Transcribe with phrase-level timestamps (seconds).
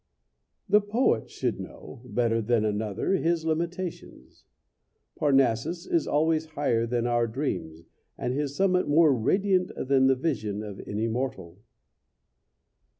[0.67, 4.45] The poet should know, better than another, his limitations.
[5.15, 7.83] Parnassus is always higher than our dreams,
[8.17, 11.59] and his summit more radiant than the vision of any mortal.